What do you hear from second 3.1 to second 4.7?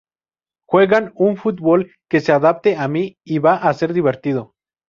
y va a ser divertido.